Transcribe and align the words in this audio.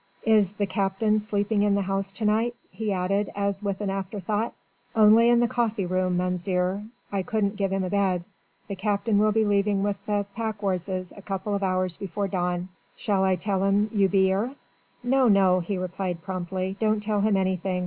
"Is 0.25 0.53
'the 0.53 0.65
Captain' 0.65 1.19
sleeping 1.19 1.61
in 1.61 1.75
the 1.75 1.83
house 1.83 2.11
to 2.13 2.25
night?" 2.25 2.55
he 2.71 2.91
added 2.91 3.29
as 3.35 3.61
with 3.61 3.81
an 3.81 3.91
afterthought. 3.91 4.55
"Only 4.95 5.29
in 5.29 5.41
the 5.41 5.47
coffee 5.47 5.85
room, 5.85 6.17
Mounzeer. 6.17 6.83
I 7.11 7.21
couldn't 7.21 7.55
give 7.55 7.71
'im 7.71 7.83
a 7.83 7.89
bed. 7.91 8.25
'The 8.67 8.77
Captain' 8.77 9.19
will 9.19 9.31
be 9.31 9.45
leaving 9.45 9.83
with 9.83 10.03
the 10.07 10.25
pack 10.35 10.63
'orzes 10.63 11.13
a 11.15 11.21
couple 11.21 11.53
of 11.53 11.61
hours 11.61 11.97
before 11.97 12.27
dawn. 12.27 12.69
Shall 12.97 13.23
I 13.23 13.35
tell 13.35 13.63
'im 13.63 13.91
you 13.93 14.09
be 14.09 14.31
'ere." 14.31 14.55
"No, 15.03 15.27
no," 15.27 15.59
he 15.59 15.77
replied 15.77 16.23
promptly. 16.23 16.77
"Don't 16.79 17.03
tell 17.03 17.21
him 17.21 17.37
anything. 17.37 17.79